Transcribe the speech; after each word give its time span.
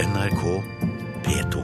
NRK 0.00 0.42
P2. 1.24 1.60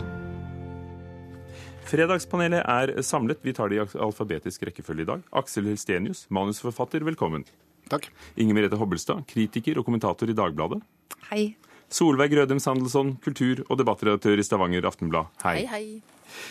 Fredagspanelet 1.88 2.66
er 2.68 2.90
samlet. 3.00 3.38
Vi 3.40 3.54
tar 3.56 3.70
det 3.72 3.78
i 3.78 3.80
alfabetisk 3.80 4.66
rekkefølge 4.68 5.06
i 5.06 5.08
dag. 5.08 5.22
Aksel 5.40 5.70
Helstenius, 5.70 6.26
manusforfatter, 6.28 7.00
velkommen. 7.06 7.46
Takk. 7.88 8.10
Inger 8.36 8.58
Merete 8.58 8.76
Hobbelstad, 8.76 9.22
kritiker 9.30 9.80
og 9.80 9.86
kommentator 9.88 10.28
i 10.28 10.36
Dagbladet. 10.36 10.82
Hei. 11.30 11.46
Solveig 11.88 12.36
Rødem 12.36 12.60
Sandelsson, 12.60 13.14
kultur- 13.24 13.64
og 13.70 13.80
debattredaktør 13.80 14.36
i 14.36 14.44
Stavanger 14.44 14.84
Aftenblad. 14.90 15.32
Hei. 15.46 15.62
Hei, 15.64 15.72
hei. 15.72 16.44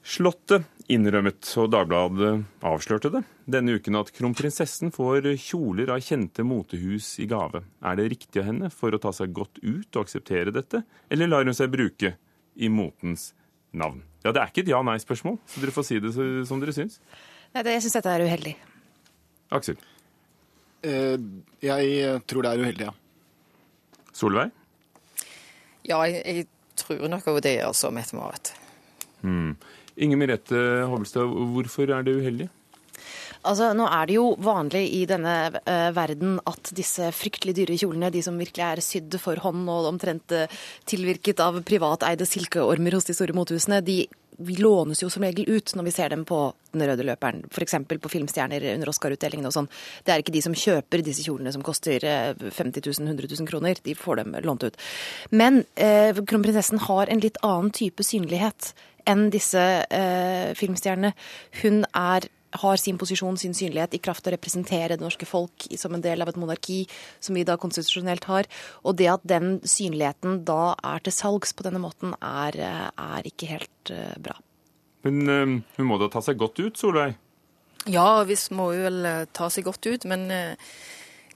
Slottet 0.00 0.64
innrømmet, 0.88 1.44
og 1.60 1.74
Dagbladet 1.76 2.38
avslørte 2.64 3.12
det, 3.18 3.26
denne 3.52 3.76
uken 3.78 3.98
at 4.00 4.10
kronprinsessen 4.14 4.92
får 4.94 5.28
kjoler 5.40 5.90
av 5.94 6.02
kjente 6.04 6.44
motehus 6.46 7.12
i 7.22 7.26
gave. 7.30 7.62
Er 7.82 7.98
det 7.98 8.08
riktig 8.14 8.42
av 8.42 8.48
henne 8.50 8.70
for 8.74 8.94
å 8.94 9.00
ta 9.02 9.12
seg 9.16 9.34
godt 9.36 9.60
ut 9.62 9.88
og 9.96 10.04
akseptere 10.04 10.54
dette, 10.54 10.82
eller 11.10 11.30
lar 11.30 11.46
hun 11.46 11.56
seg 11.56 11.72
bruke 11.72 12.14
i 12.56 12.70
motens 12.72 13.30
navn? 13.72 14.02
Ja, 14.24 14.32
Det 14.32 14.42
er 14.42 14.52
ikke 14.52 14.64
et 14.66 14.72
ja-nei-spørsmål, 14.72 15.38
så 15.48 15.62
dere 15.62 15.74
får 15.74 15.86
si 15.88 16.00
det 16.02 16.12
som 16.48 16.60
dere 16.60 16.76
syns. 16.76 17.00
Nei, 17.54 17.64
det, 17.66 17.74
jeg 17.78 17.86
syns 17.86 17.96
dette 17.98 18.14
er 18.14 18.26
uheldig. 18.26 18.54
Aksel. 19.56 19.80
Eh, 20.86 21.16
jeg 21.64 22.20
tror 22.30 22.46
det 22.46 22.52
er 22.52 22.64
uheldig, 22.64 22.88
ja. 22.90 22.94
Solveig? 24.16 24.50
Ja, 25.88 26.02
jeg, 26.06 26.22
jeg 26.26 26.46
tror 26.78 27.08
nok 27.08 27.26
også 27.32 27.44
det, 27.48 27.56
altså, 27.64 27.90
Mette-Marit. 27.94 28.52
Hmm. 29.24 29.54
Inger 30.00 30.20
Merete 30.20 30.60
Hobbelstad, 30.88 31.28
hvorfor 31.54 31.90
er 31.92 32.04
det 32.06 32.16
uheldig? 32.20 32.48
Altså, 33.48 33.70
Nå 33.76 33.86
er 33.88 34.08
det 34.08 34.16
jo 34.18 34.26
vanlig 34.44 34.82
i 34.98 35.04
denne 35.08 35.34
uh, 35.56 35.90
verden 35.96 36.38
at 36.48 36.72
disse 36.76 37.08
fryktelig 37.16 37.54
dyre 37.56 37.78
kjolene, 37.80 38.12
de 38.12 38.20
som 38.24 38.36
virkelig 38.36 38.66
er 38.66 38.82
sydd 38.84 39.16
for 39.22 39.40
hånd 39.40 39.64
og 39.72 39.88
omtrent 39.94 40.34
uh, 40.36 40.60
tilvirket 40.88 41.40
av 41.40 41.62
privateide 41.64 42.28
silkeormer 42.28 42.98
hos 42.98 43.08
de 43.08 43.16
store 43.16 43.36
motehusene, 43.36 43.80
de 43.86 44.02
lånes 44.60 45.00
jo 45.02 45.08
som 45.12 45.24
regel 45.24 45.48
ut 45.48 45.72
når 45.76 45.86
vi 45.88 45.92
ser 45.92 46.12
dem 46.12 46.22
på 46.28 46.38
den 46.72 46.84
røde 46.88 47.04
løperen, 47.04 47.42
f.eks. 47.52 47.74
på 48.00 48.12
filmstjerner 48.12 48.64
under 48.74 48.92
Oscar-utdelingen 48.92 49.48
og 49.48 49.52
sånn. 49.56 49.68
Det 50.04 50.14
er 50.14 50.22
ikke 50.22 50.32
de 50.36 50.42
som 50.44 50.56
kjøper 50.56 51.04
disse 51.04 51.24
kjolene 51.26 51.52
som 51.52 51.64
koster 51.66 52.00
50 52.00 52.80
000, 52.86 53.10
100 53.10 53.28
000 53.34 53.50
kroner, 53.50 53.80
de 53.84 53.96
får 53.98 54.22
dem 54.22 54.38
lånt 54.46 54.64
ut. 54.64 54.78
Men 55.34 55.64
eh, 55.74 56.16
kronprinsessen 56.16 56.80
har 56.86 57.12
en 57.12 57.20
litt 57.20 57.40
annen 57.44 57.68
type 57.76 58.06
synlighet 58.06 58.72
enn 59.08 59.28
disse 59.34 59.60
eh, 59.60 60.52
filmstjernene. 60.56 61.12
Hun 61.60 61.84
er 61.92 62.30
har 62.50 62.80
sin 62.80 62.98
posisjon, 62.98 63.38
sin 63.38 63.54
synlighet, 63.54 63.94
i 63.94 64.02
kraft 64.02 64.26
av 64.26 64.32
å 64.32 64.36
representere 64.36 64.96
det 64.96 65.04
norske 65.04 65.28
folk 65.28 65.66
som 65.78 65.94
en 65.94 66.04
del 66.04 66.22
av 66.22 66.32
et 66.32 66.38
monarki, 66.40 66.82
som 67.22 67.38
vi 67.38 67.46
da 67.46 67.58
konstitusjonelt 67.60 68.26
har. 68.30 68.48
Og 68.84 68.98
det 68.98 69.10
at 69.12 69.26
den 69.28 69.58
synligheten 69.62 70.42
da 70.48 70.74
er 70.92 71.04
til 71.04 71.14
salgs 71.14 71.54
på 71.54 71.66
denne 71.66 71.82
måten, 71.82 72.14
er, 72.20 72.58
er 72.90 73.28
ikke 73.28 73.50
helt 73.54 73.94
uh, 73.94 74.14
bra. 74.18 74.38
Men 75.06 75.20
uh, 75.26 75.58
hun 75.78 75.88
må 75.88 76.00
da 76.00 76.10
ta 76.12 76.22
seg 76.24 76.40
godt 76.40 76.60
ut, 76.62 76.80
Solveig? 76.80 77.14
Ja, 77.88 78.22
visst 78.28 78.50
må 78.52 78.72
hun 78.74 78.82
vel 78.84 79.28
ta 79.32 79.48
seg 79.52 79.64
godt 79.64 79.86
ut, 79.88 80.04
men 80.10 80.26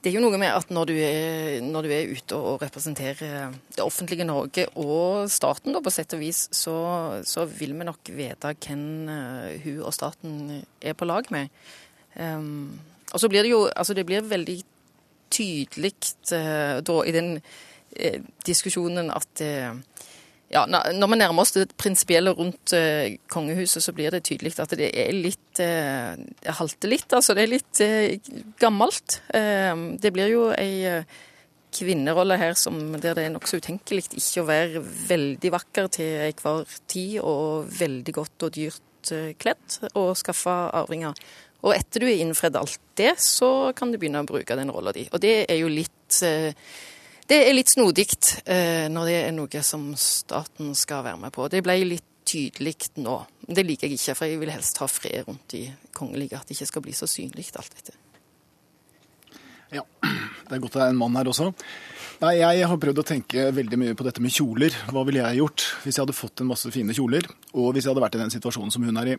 det 0.05 0.11
er 0.11 0.19
jo 0.19 0.21
noe 0.21 0.37
med 0.37 0.53
at 0.53 0.69
når 0.69 0.85
du 0.85 0.93
er, 1.01 1.63
når 1.65 1.87
du 1.87 1.91
er 1.95 2.11
ute 2.13 2.37
og 2.37 2.61
representerer 2.61 3.55
det 3.73 3.81
offentlige 3.81 4.27
Norge 4.27 4.67
og 4.77 5.25
staten, 5.33 5.73
da, 5.73 5.81
på 5.81 5.93
sett 5.93 6.13
og 6.13 6.21
vis, 6.21 6.43
så, 6.53 6.75
så 7.25 7.47
vil 7.49 7.73
vi 7.73 7.87
nok 7.87 8.11
vite 8.13 8.51
hvem 8.53 8.83
uh, 9.09 9.47
hun 9.63 9.79
og 9.81 9.95
staten 9.97 10.59
er 10.61 10.93
på 10.93 11.07
lag 11.09 11.25
med. 11.33 11.49
Um, 12.13 12.77
og 13.15 13.23
så 13.23 13.31
blir 13.31 13.43
det 13.43 13.49
jo 13.51 13.65
Altså, 13.65 13.97
det 13.97 14.05
blir 14.05 14.29
veldig 14.29 14.59
tydelig 15.33 15.95
uh, 16.37 16.77
da 16.85 17.01
i 17.01 17.15
den 17.17 17.39
uh, 17.41 18.19
diskusjonen 18.45 19.09
at 19.09 19.41
ja, 20.53 20.65
Når 20.67 21.09
vi 21.09 21.17
nærmer 21.17 21.41
oss 21.41 21.55
det 21.55 21.71
prinsipielle 21.79 22.33
rundt 22.37 22.73
eh, 22.77 23.17
kongehuset, 23.31 23.83
så 23.83 23.93
blir 23.95 24.13
det 24.13 24.25
tydelig 24.27 24.53
at 24.61 24.75
det 24.77 24.91
er 24.93 25.13
litt 25.15 25.61
eh, 25.63 26.13
Det 26.15 26.57
halter 26.59 26.91
litt, 26.91 27.07
altså. 27.09 27.33
Det 27.33 27.45
er 27.45 27.53
litt 27.53 27.81
eh, 27.81 28.33
gammelt. 28.61 29.21
Eh, 29.33 29.73
det 30.01 30.13
blir 30.13 30.29
jo 30.31 30.49
ei 30.53 30.85
eh, 30.89 31.15
kvinnerolle 31.75 32.37
her 32.39 32.53
som, 32.55 32.77
der 33.01 33.17
det 33.17 33.25
er 33.25 33.33
nokså 33.33 33.59
utenkelig 33.59 34.05
ikke 34.13 34.43
å 34.43 34.47
være 34.47 34.83
veldig 35.09 35.51
vakker 35.57 35.89
til 35.97 36.21
enhver 36.29 36.77
tid 36.87 37.17
og 37.19 37.67
veldig 37.81 38.15
godt 38.15 38.47
og 38.47 38.55
dyrt 38.55 39.11
eh, 39.11 39.33
kledd 39.41 39.79
og 39.93 40.13
skaffe 40.19 40.53
arvinger. 40.77 41.17
Og 41.65 41.73
etter 41.73 42.03
du 42.03 42.09
er 42.11 42.21
innfredd 42.21 42.55
alt 42.59 42.79
det, 42.99 43.15
så 43.19 43.73
kan 43.75 43.91
du 43.91 43.97
begynne 43.97 44.21
å 44.21 44.29
bruke 44.29 44.55
den 44.55 44.71
rolla 44.71 44.93
di. 44.95 45.07
Og 45.11 45.21
det 45.23 45.39
er 45.49 45.57
jo 45.57 45.71
litt 45.71 46.21
det 47.29 47.39
er 47.41 47.55
litt 47.55 47.71
snodig 47.73 48.05
eh, 48.45 48.85
når 48.91 49.07
det 49.09 49.15
er 49.23 49.31
noe 49.33 49.61
som 49.65 49.87
staten 49.97 50.75
skal 50.77 51.05
være 51.07 51.21
med 51.25 51.33
på. 51.33 51.47
Det 51.49 51.63
ble 51.65 51.79
litt 51.85 52.11
tydelig 52.25 52.75
nå. 53.01 53.19
Det 53.45 53.65
liker 53.65 53.87
jeg 53.87 53.99
ikke, 53.99 54.15
for 54.17 54.29
jeg 54.29 54.41
vil 54.41 54.53
helst 54.53 54.81
ha 54.81 54.87
fred 54.89 55.25
rundt 55.27 55.45
de 55.53 55.67
kongelige. 55.95 56.37
At 56.37 56.49
det 56.49 56.57
ikke 56.57 56.69
skal 56.69 56.85
bli 56.85 56.95
så 56.97 57.09
synlig, 57.09 57.47
alt 57.57 57.77
dette. 57.77 57.97
Ja, 59.73 59.81
det 60.47 60.53
er 60.53 60.61
godt 60.61 60.77
det 60.77 60.85
er 60.85 60.93
en 60.93 60.99
mann 61.01 61.17
her 61.17 61.29
også. 61.29 61.51
Nei, 62.21 62.37
Jeg 62.39 62.67
har 62.69 62.79
prøvd 62.79 63.01
å 63.01 63.07
tenke 63.07 63.49
veldig 63.51 63.79
mye 63.81 63.95
på 63.97 64.05
dette 64.07 64.23
med 64.23 64.31
kjoler. 64.31 64.75
Hva 64.87 65.03
ville 65.07 65.23
jeg 65.25 65.41
gjort 65.41 65.65
hvis 65.83 65.97
jeg 65.97 66.05
hadde 66.05 66.15
fått 66.15 66.41
en 66.41 66.51
masse 66.53 66.69
fine 66.71 66.95
kjoler, 66.95 67.27
og 67.53 67.73
hvis 67.73 67.85
jeg 67.85 67.91
hadde 67.91 68.05
vært 68.05 68.15
i 68.15 68.21
den 68.21 68.33
situasjonen 68.33 68.71
som 68.73 68.85
hun 68.87 69.01
er 69.01 69.15
i? 69.15 69.17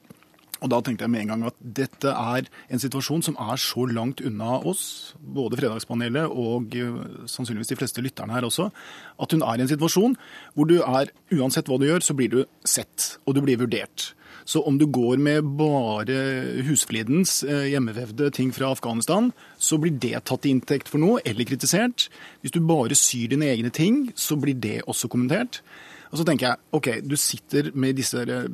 Og 0.64 0.70
da 0.72 0.80
tenkte 0.80 1.04
jeg 1.04 1.12
med 1.12 1.24
en 1.24 1.32
gang 1.32 1.46
at 1.50 1.56
dette 1.60 2.12
er 2.12 2.48
en 2.72 2.82
situasjon 2.82 3.24
som 3.26 3.38
er 3.42 3.60
så 3.60 3.86
langt 3.90 4.22
unna 4.24 4.56
oss, 4.64 5.14
både 5.20 5.58
Fredagspanelet 5.60 6.32
og 6.32 6.76
uh, 6.76 7.00
sannsynligvis 7.28 7.72
de 7.74 7.80
fleste 7.80 8.04
lytterne 8.04 8.36
her 8.36 8.46
også, 8.48 8.70
at 9.20 9.34
hun 9.34 9.44
er 9.44 9.58
i 9.58 9.66
en 9.66 9.72
situasjon 9.72 10.16
hvor 10.54 10.70
du 10.70 10.78
er, 10.80 11.12
uansett 11.36 11.68
hva 11.68 11.80
du 11.80 11.88
gjør, 11.88 12.04
så 12.04 12.16
blir 12.16 12.32
du 12.32 12.40
sett, 12.64 13.16
og 13.26 13.36
du 13.36 13.42
blir 13.44 13.60
vurdert. 13.60 14.12
Så 14.46 14.60
om 14.62 14.76
du 14.78 14.86
går 14.86 15.18
med 15.18 15.48
bare 15.58 16.16
husflidens 16.68 17.40
uh, 17.44 17.66
hjemmevevde 17.66 18.30
ting 18.30 18.52
fra 18.54 18.70
Afghanistan, 18.72 19.32
så 19.58 19.80
blir 19.82 19.98
det 19.98 20.22
tatt 20.24 20.44
til 20.46 20.54
inntekt 20.54 20.88
for 20.92 21.02
noe, 21.02 21.20
eller 21.26 21.48
kritisert. 21.48 22.06
Hvis 22.40 22.54
du 22.54 22.62
bare 22.64 22.96
syr 22.96 23.34
dine 23.34 23.50
egne 23.50 23.74
ting, 23.74 24.06
så 24.14 24.38
blir 24.40 24.56
det 24.56 24.78
også 24.86 25.10
kommentert. 25.12 25.60
Og 26.16 26.22
så 26.22 26.24
tenker 26.24 26.46
jeg 26.48 26.76
OK, 26.78 26.86
du 27.04 27.12
sitter 27.20 27.66
med 27.76 27.98
disse 27.98 28.22
eh, 28.24 28.46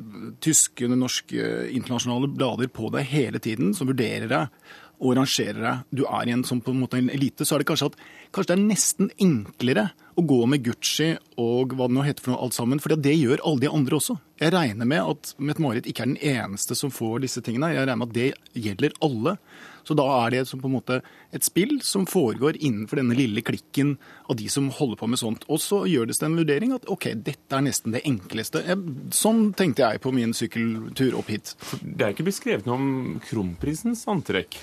tyske, 0.43 0.89
norske, 0.91 1.51
internasjonale 1.71 2.27
blader 2.35 2.67
på 2.67 2.89
deg 2.91 3.07
hele 3.07 3.39
tiden, 3.39 3.71
som 3.77 3.87
vurderer 3.87 4.27
deg 4.27 4.73
og 5.03 5.15
rangerer 5.15 5.61
deg. 5.63 5.85
Du 5.95 6.03
er 6.03 6.27
i 6.27 6.33
en, 6.35 6.43
sånn, 6.47 6.59
på 6.63 6.73
en 6.73 6.81
måte 6.81 6.99
en 6.99 7.07
elite. 7.11 7.47
Så 7.47 7.55
er 7.55 7.63
det 7.63 7.69
kanskje 7.71 7.93
at 7.93 7.95
kanskje 8.35 8.51
det 8.51 8.57
er 8.57 8.65
nesten 8.67 9.11
enklere 9.15 9.85
å 10.19 10.25
gå 10.27 10.41
med 10.51 10.65
Gucci 10.65 11.13
og 11.39 11.71
hva 11.77 11.87
det 11.87 11.95
nå 11.95 12.03
heter 12.03 12.25
for 12.25 12.33
noe 12.33 12.43
alt 12.43 12.57
sammen, 12.57 12.83
for 12.83 12.99
det 12.99 13.15
gjør 13.15 13.45
alle 13.47 13.63
de 13.63 13.71
andre 13.71 13.99
også. 13.99 14.17
Jeg 14.43 14.55
regner 14.55 14.89
med 14.91 15.13
at 15.15 15.33
Mette-Marit 15.39 15.87
ikke 15.87 16.03
er 16.03 16.11
den 16.11 16.23
eneste 16.35 16.75
som 16.75 16.91
får 16.91 17.23
disse 17.23 17.43
tingene. 17.47 17.71
Jeg 17.71 17.87
regner 17.87 18.03
med 18.03 18.11
at 18.11 18.19
det 18.19 18.65
gjelder 18.67 18.99
alle. 19.07 19.37
Så 19.83 19.97
da 19.97 20.05
er 20.23 20.33
det 20.33 20.45
på 20.53 20.69
en 20.69 20.75
måte 20.77 21.01
et 21.33 21.45
spill 21.45 21.79
som 21.83 22.07
foregår 22.09 22.59
innenfor 22.59 23.01
denne 23.01 23.17
lille 23.17 23.43
klikken 23.45 23.95
av 24.29 24.37
de 24.39 24.49
som 24.51 24.69
holder 24.73 24.99
på 24.99 25.09
med 25.11 25.21
sånt. 25.21 25.45
Og 25.51 25.61
så 25.61 25.83
gjøres 25.89 26.21
det 26.21 26.29
en 26.29 26.39
vurdering 26.39 26.75
at 26.75 26.87
OK, 26.91 27.09
dette 27.25 27.57
er 27.57 27.65
nesten 27.65 27.95
det 27.95 28.03
enkleste. 28.07 28.63
Sånn 29.15 29.45
tenkte 29.57 29.85
jeg 29.85 30.03
på 30.03 30.13
min 30.15 30.35
sykkeltur 30.37 31.19
opp 31.19 31.31
hit. 31.33 31.55
Det 31.81 32.05
er 32.05 32.15
ikke 32.15 32.29
beskrevet 32.29 32.69
noe 32.69 32.79
om 32.79 32.91
kronprinsens 33.27 34.05
antrekk? 34.11 34.59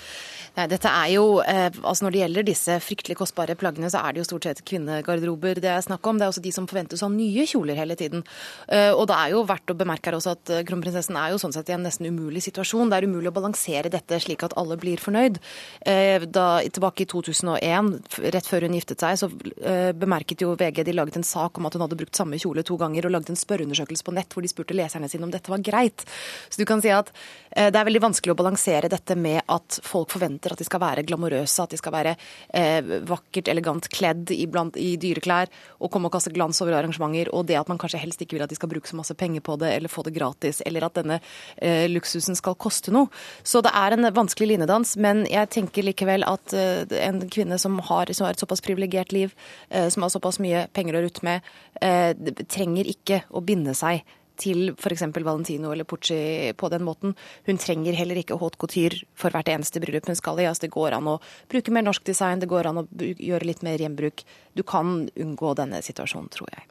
Nei, 0.56 0.66
dette 0.66 0.90
er 0.90 1.12
jo, 1.14 1.24
eh, 1.40 1.70
altså 1.70 2.04
Når 2.04 2.12
det 2.12 2.20
gjelder 2.20 2.46
disse 2.46 2.76
fryktelig 2.82 3.16
kostbare 3.20 3.54
plaggene, 3.54 3.90
så 3.90 4.02
er 4.02 4.12
det 4.12 4.22
jo 4.22 4.26
stort 4.26 4.48
sett 4.48 4.64
kvinnegarderober 4.66 5.60
det 5.62 5.70
er 5.70 5.80
snakk 5.84 6.06
om. 6.06 6.18
Det 6.18 6.26
er 6.26 6.32
også 6.32 6.42
de 6.42 6.52
som 6.52 6.66
forventes 6.66 7.02
å 7.02 7.06
ha 7.06 7.14
nye 7.14 7.46
kjoler 7.46 7.78
hele 7.78 7.94
tiden. 7.94 8.24
Eh, 8.66 8.90
og 8.90 9.06
det 9.06 9.16
er 9.16 9.30
jo 9.34 9.44
verdt 9.46 9.70
å 9.70 9.78
bemerke 9.78 10.10
her 10.10 10.18
også 10.18 10.34
at 10.34 10.50
eh, 10.50 10.64
kronprinsessen 10.66 11.16
er 11.16 11.30
jo 11.30 11.38
sånn 11.38 11.54
sett 11.54 11.70
i 11.70 11.76
en 11.76 11.84
nesten 11.86 12.08
umulig 12.10 12.42
situasjon. 12.48 12.90
Det 12.90 12.98
er 12.98 13.06
umulig 13.06 13.30
å 13.30 13.36
balansere 13.36 13.92
dette 13.92 14.18
slik 14.18 14.42
at 14.42 14.56
alle 14.58 14.76
blir 14.80 14.98
fornøyd. 14.98 15.09
Eh, 15.16 16.22
da, 16.26 16.46
tilbake 16.62 17.04
i 17.04 17.08
2001, 17.10 17.90
rett 18.34 18.48
før 18.50 18.66
hun 18.66 18.76
giftet 18.76 19.02
seg, 19.02 19.18
så 19.20 19.30
eh, 19.64 19.90
bemerket 19.96 20.44
jo 20.44 20.54
VG 20.58 20.82
de 20.86 20.94
laget 20.96 21.20
en 21.20 21.26
sak 21.26 21.58
om 21.58 21.68
at 21.68 21.76
hun 21.76 21.84
hadde 21.86 21.98
brukt 22.00 22.16
samme 22.16 22.38
kjole 22.40 22.64
to 22.66 22.76
ganger, 22.80 23.06
og 23.06 23.14
laget 23.16 23.32
en 23.34 23.40
spørreundersøkelse 23.40 24.06
på 24.06 24.14
nett 24.16 24.34
hvor 24.34 24.44
de 24.44 24.52
spurte 24.52 24.76
leserne 24.76 25.08
sine 25.10 25.26
om 25.26 25.32
dette 25.32 25.52
var 25.52 25.62
greit. 25.64 26.04
Så 26.48 26.60
du 26.60 26.66
kan 26.68 26.82
si 26.84 26.92
at 26.94 27.12
eh, 27.50 27.70
det 27.70 27.80
er 27.80 27.88
veldig 27.88 28.04
vanskelig 28.08 28.34
å 28.34 28.40
balansere 28.42 28.92
dette 28.92 29.16
med 29.18 29.42
at 29.46 29.80
folk 29.86 30.12
forventer 30.14 30.54
at 30.54 30.60
de 30.60 30.68
skal 30.68 30.82
være 30.82 31.06
glamorøse, 31.08 31.62
at 31.62 31.74
de 31.74 31.80
skal 31.80 31.94
være 31.94 32.16
vakkert, 33.06 33.48
elegant 33.50 33.86
kledd 33.92 34.30
i, 34.34 34.44
blant, 34.50 34.76
i 34.80 34.94
dyre 35.00 35.20
og 35.78 35.90
komme 35.92 36.08
og 36.08 36.14
kaste 36.14 36.32
glans 36.34 36.60
over 36.62 36.76
arrangementer, 36.78 37.30
og 37.34 37.46
det 37.48 37.58
at 37.58 37.68
man 37.70 37.78
kanskje 37.80 38.00
helst 38.00 38.22
ikke 38.22 38.36
vil 38.36 38.44
at 38.44 38.52
de 38.52 38.58
skal 38.58 38.70
bruke 38.70 38.88
så 38.88 38.98
masse 38.98 39.14
penger 39.18 39.44
på 39.44 39.56
det 39.60 39.72
eller 39.76 39.92
få 39.92 40.04
det 40.06 40.14
gratis, 40.16 40.62
eller 40.66 40.86
at 40.86 40.96
denne 40.98 41.20
eh, 41.56 41.86
luksusen 41.90 42.36
skal 42.38 42.56
koste 42.60 42.92
noe. 42.94 43.10
Så 43.42 43.62
det 43.64 43.72
er 43.76 43.96
en 43.96 44.08
vanskelig 44.16 44.52
linedans, 44.54 44.96
men 45.00 45.24
jeg 45.30 45.50
tenker 45.54 45.86
likevel 45.86 46.24
at 46.28 46.54
eh, 46.56 46.84
en 47.06 47.22
kvinne 47.32 47.58
som 47.60 47.78
har, 47.88 48.12
som 48.12 48.26
har 48.26 48.36
et 48.36 48.42
såpass 48.42 48.62
privilegert 48.64 49.14
liv, 49.16 49.34
eh, 49.70 49.88
som 49.92 50.04
har 50.04 50.12
såpass 50.12 50.40
mye 50.42 50.66
penger 50.76 50.98
å 50.98 51.04
rutte 51.06 51.26
med, 51.26 51.46
eh, 51.80 52.12
trenger 52.50 52.90
ikke 52.90 53.22
å 53.30 53.42
binde 53.44 53.74
seg 53.78 54.04
til 54.40 54.70
f.eks. 54.72 55.04
Valentino 55.12 55.72
eller 55.72 55.84
Pucci 55.84 56.52
på 56.56 56.70
den 56.72 56.84
måten. 56.86 57.14
Hun 57.44 57.60
trenger 57.60 57.96
heller 57.98 58.20
ikke 58.20 58.38
haute 58.40 58.60
couture 58.60 59.02
for 59.18 59.32
hvert 59.34 59.50
eneste 59.52 59.82
bryllup 59.82 60.08
hun 60.08 60.16
skal 60.18 60.40
i. 60.40 60.48
Altså, 60.48 60.64
det 60.64 60.74
går 60.76 60.96
an 60.96 61.10
å 61.12 61.18
bruke 61.50 61.74
mer 61.74 61.84
norsk 61.84 62.06
design, 62.08 62.40
det 62.40 62.48
går 62.48 62.70
an 62.70 62.82
å 62.82 62.88
gjøre 62.96 63.48
litt 63.48 63.64
mer 63.66 63.80
gjenbruk. 63.80 64.24
Du 64.56 64.64
kan 64.64 65.08
unngå 65.12 65.54
denne 65.60 65.82
situasjonen, 65.84 66.32
tror 66.32 66.52
jeg. 66.56 66.68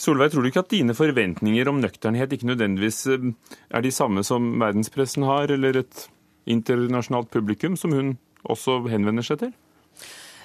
Solveig, 0.00 0.30
tror 0.32 0.44
du 0.44 0.48
ikke 0.48 0.62
at 0.62 0.72
dine 0.72 0.96
forventninger 0.96 1.68
om 1.68 1.80
nøkternhet 1.80 2.32
ikke 2.32 2.48
nødvendigvis 2.48 3.02
er 3.10 3.84
de 3.84 3.92
samme 3.92 4.24
som 4.24 4.54
verdenspressen 4.60 5.26
har, 5.28 5.52
eller 5.52 5.82
et 5.82 6.06
internasjonalt 6.46 7.30
publikum 7.30 7.76
som 7.76 7.92
hun 7.92 8.14
også 8.44 8.80
henvender 8.88 9.26
seg 9.26 9.44
til? 9.44 9.52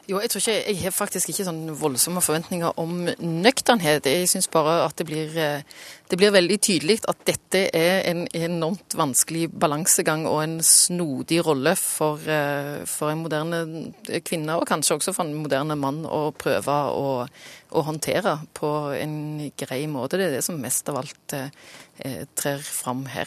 Jo, 0.06 0.20
jeg 0.22 0.30
tror 0.30 0.44
ikke, 0.44 0.70
jeg 0.70 0.78
har 0.84 0.94
faktisk 0.94 1.32
ikke 1.32 1.44
sånn 1.48 1.64
voldsomme 1.80 2.22
forventninger 2.22 2.76
om 2.78 3.08
nøkternhet. 3.26 4.06
Jeg 4.06 4.28
syns 4.30 4.48
bare 4.54 4.84
at 4.84 4.94
det 5.02 5.08
blir, 5.10 5.32
eh, 5.34 5.64
det 6.12 6.20
blir 6.22 6.34
veldig 6.36 6.60
tydelig 6.62 7.00
at 7.10 7.24
dette 7.26 7.64
er 7.74 8.06
en 8.12 8.28
enormt 8.38 8.94
vanskelig 8.94 9.48
balansegang 9.50 10.28
og 10.30 10.44
en 10.44 10.60
snodig 10.62 11.42
rolle 11.48 11.74
for, 11.76 12.22
eh, 12.22 12.86
for 12.86 13.10
en 13.10 13.24
moderne 13.24 13.94
kvinne, 14.22 14.54
og 14.54 14.68
kanskje 14.68 15.00
også 15.00 15.16
for 15.16 15.26
en 15.26 15.34
moderne 15.34 15.76
mann, 15.76 16.06
å 16.06 16.32
prøve 16.38 16.70
å, 16.70 17.28
å 17.72 17.82
håndtere 17.82 18.46
på 18.54 18.94
en 18.94 19.52
grei 19.58 19.88
måte. 19.88 20.20
Det 20.20 20.28
er 20.28 20.38
det 20.38 20.44
som 20.44 20.62
mest 20.62 20.88
av 20.88 20.98
alt 20.98 21.34
eh, 21.34 22.26
trer 22.36 22.60
fram 22.60 23.08
her. 23.08 23.26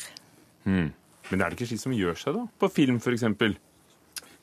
Hmm. 0.63 0.93
Men 1.31 1.43
er 1.43 1.51
det 1.51 1.59
ikke 1.59 1.71
slik 1.73 1.83
som 1.83 1.97
gjør 1.97 2.19
seg, 2.19 2.37
da? 2.37 2.45
På 2.61 2.71
film, 2.73 3.01
f.eks.? 3.03 3.25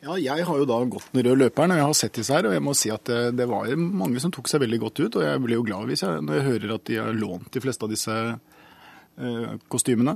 Ja, 0.06 0.18
jeg 0.22 0.46
har 0.46 0.60
jo 0.60 0.68
da 0.70 0.78
gått 0.86 1.08
den 1.16 1.24
røde 1.26 1.40
løperen, 1.46 1.74
og 1.74 1.80
jeg 1.80 1.88
har 1.88 1.96
sett 1.98 2.18
disse 2.20 2.36
her. 2.36 2.46
Og 2.46 2.54
jeg 2.54 2.64
må 2.64 2.76
si 2.78 2.92
at 2.94 3.08
det, 3.10 3.22
det 3.40 3.48
var 3.50 3.72
mange 3.80 4.22
som 4.22 4.34
tok 4.34 4.50
seg 4.52 4.62
veldig 4.62 4.82
godt 4.84 5.02
ut. 5.02 5.18
Og 5.18 5.26
jeg 5.26 5.42
blir 5.42 5.58
jo 5.58 5.66
glad 5.66 5.94
jeg, 5.96 6.22
når 6.22 6.38
jeg 6.38 6.48
hører 6.50 6.76
at 6.76 6.86
de 6.90 7.00
har 7.02 7.18
lånt 7.18 7.50
de 7.56 7.64
fleste 7.64 7.88
av 7.88 7.94
disse 7.94 8.18
eh, 8.22 9.56
kostymene. 9.72 10.14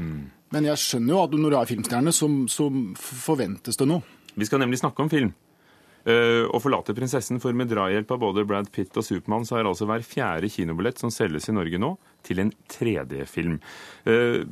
Mm. 0.00 0.22
Men 0.54 0.68
jeg 0.70 0.80
skjønner 0.80 1.12
jo 1.12 1.24
at 1.24 1.34
når 1.36 1.52
du 1.52 1.58
er 1.58 1.68
filmstjerne, 1.72 2.14
så, 2.14 2.30
så 2.48 2.70
forventes 3.00 3.76
det 3.76 3.88
noe. 3.90 4.04
Vi 4.36 4.48
skal 4.48 4.62
nemlig 4.62 4.80
snakke 4.80 5.04
om 5.04 5.12
film. 5.12 5.34
Uh, 6.06 6.46
å 6.54 6.60
forlate 6.62 6.94
prinsessen, 6.94 7.40
for 7.42 7.56
med 7.56 7.66
drahjelp 7.72 8.12
av 8.14 8.20
både 8.22 8.44
Brad 8.46 8.68
Pitt 8.70 8.94
og 8.94 9.02
Supermann, 9.02 9.46
så 9.48 9.58
er 9.58 9.66
altså 9.66 9.88
hver 9.90 10.04
fjerde 10.06 10.50
kinobillett 10.54 11.02
som 11.02 11.10
selges 11.10 11.50
i 11.50 11.54
Norge 11.56 11.80
nå, 11.82 11.96
til 12.26 12.44
en 12.44 12.52
3D-film. 12.70 13.56
Uh, 14.06 14.46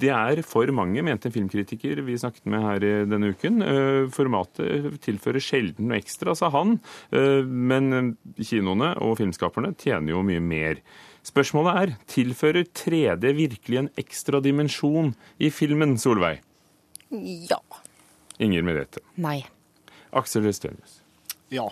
det 0.00 0.12
er 0.14 0.42
for 0.46 0.70
mange, 0.74 1.02
mente 1.02 1.26
en 1.26 1.34
filmkritiker 1.34 2.04
vi 2.06 2.18
snakket 2.20 2.46
med 2.54 2.62
her 2.62 2.86
denne 3.10 3.32
uken. 3.34 3.58
Uh, 3.58 4.06
formatet 4.14 5.00
tilfører 5.02 5.42
sjelden 5.42 5.90
noe 5.90 5.98
ekstra, 5.98 6.36
sa 6.38 6.52
han. 6.54 6.78
Men 7.10 8.14
kinoene 8.38 8.92
og 9.02 9.16
filmskaperne 9.18 9.72
tjener 9.80 10.14
jo 10.14 10.22
mye 10.24 10.42
mer. 10.42 10.80
Spørsmålet 11.26 11.80
er 11.82 11.94
tilfører 12.08 12.70
3D 12.70 13.34
virkelig 13.36 13.82
en 13.82 13.90
ekstra 14.00 14.40
dimensjon 14.44 15.12
i 15.42 15.50
filmen, 15.52 15.98
Solveig? 16.00 16.40
Ja. 17.50 17.60
Inger 18.40 18.64
Merete. 18.64 19.02
Nei. 19.20 19.40
Aksel 20.16 20.46
Restenius. 20.46 20.99
Ja. 21.54 21.68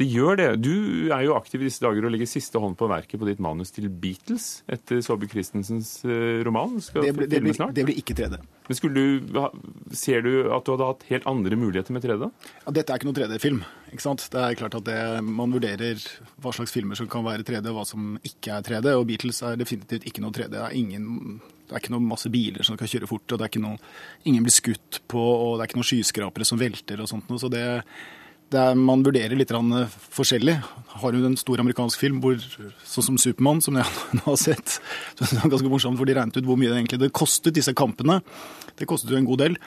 Det 0.00 0.06
gjør 0.08 0.38
det. 0.38 0.46
Du 0.64 1.10
er 1.12 1.26
jo 1.26 1.34
aktiv 1.36 1.60
i 1.60 1.66
disse 1.66 1.82
dager 1.84 2.06
og 2.08 2.12
legger 2.14 2.28
siste 2.30 2.60
hånd 2.60 2.78
på 2.80 2.86
verket 2.88 3.20
på 3.20 3.26
ditt 3.28 3.40
manus 3.44 3.68
til 3.74 3.90
Beatles 3.92 4.62
etter 4.72 5.02
Saabye 5.04 5.28
Christensens 5.28 5.98
eh, 6.08 6.40
roman. 6.46 6.78
Det, 6.80 7.12
blir, 7.18 7.28
det, 7.28 7.42
blir, 7.44 7.58
det 7.76 7.84
blir 7.84 7.98
ikke 8.00 8.16
3D. 8.16 8.38
Men 8.70 8.94
du, 8.96 9.42
Ser 9.92 10.22
du 10.24 10.30
at 10.54 10.64
du 10.64 10.72
hadde 10.72 10.88
hatt 10.88 11.04
helt 11.10 11.26
andre 11.28 11.58
muligheter 11.60 11.92
med 11.92 12.06
3D? 12.06 12.30
Ja, 12.64 12.72
dette 12.78 12.94
er 12.94 13.02
ikke 13.02 13.10
noe 13.10 13.18
3D-film. 13.18 13.58
ikke 13.92 14.06
sant? 14.06 14.24
Det 14.32 14.40
er 14.40 14.56
klart 14.56 14.78
at 14.78 14.86
det, 14.88 15.00
Man 15.26 15.52
vurderer 15.52 16.00
hva 16.40 16.54
slags 16.56 16.72
filmer 16.72 16.96
som 16.96 17.10
kan 17.10 17.26
være 17.26 17.44
3D, 17.44 17.68
og 17.68 17.82
hva 17.82 17.84
som 17.90 18.14
ikke 18.24 18.56
er 18.56 18.64
3D. 18.70 18.94
Og 18.96 19.04
Beatles 19.10 19.42
er 19.44 19.60
definitivt 19.60 20.06
ikke 20.08 20.24
noe 20.24 20.32
3D. 20.32 20.54
Det 20.54 20.62
er, 20.62 20.78
ingen, 20.80 21.42
det 21.66 21.74
er 21.76 21.82
ikke 21.82 21.92
noe 21.92 22.06
masse 22.08 22.32
biler 22.32 22.64
som 22.64 22.80
kan 22.80 22.88
kjøre 22.88 23.10
fort, 23.10 23.26
og 23.28 23.36
det 23.36 23.50
er 23.50 23.52
ikke 23.52 23.66
noe, 23.66 23.76
ingen 24.24 24.48
blir 24.48 24.56
skutt 24.56 25.02
på, 25.12 25.20
og 25.20 25.58
det 25.58 25.66
er 25.66 25.72
ikke 25.74 25.82
noen 25.82 25.90
skyskrapere 25.90 26.48
som 26.48 26.62
velter 26.62 27.04
og 27.04 27.12
sånt 27.12 27.28
noe. 27.28 27.42
så 27.42 27.52
det 27.52 27.66
er, 28.58 28.78
man 28.78 29.04
vurderer 29.06 29.36
litt 29.38 29.52
forskjellig. 30.14 30.56
Har 31.00 31.14
hun 31.14 31.28
en 31.28 31.38
stor 31.38 31.60
amerikansk 31.62 32.00
film 32.00 32.18
hvor, 32.24 32.40
sånn 32.84 33.06
som 33.12 33.20
Supermann, 33.20 33.62
som 33.62 33.78
jeg 33.78 33.86
har 34.26 34.40
sett, 34.40 34.80
så 35.14 35.28
det 35.28 35.38
er 35.38 35.52
ganske 35.52 35.70
morsomt, 35.70 36.00
for 36.00 36.08
de 36.08 36.16
regnet 36.18 36.40
ut 36.40 36.48
hvor 36.48 36.58
mye 36.58 36.72
det 36.72 36.80
egentlig 36.80 37.02
det 37.04 37.12
kostet, 37.16 37.54
disse 37.56 37.74
kampene. 37.76 38.20
Det 38.78 38.88
kostet 38.90 39.12
jo 39.12 39.20
en 39.20 39.28
god 39.28 39.44
del. 39.44 39.58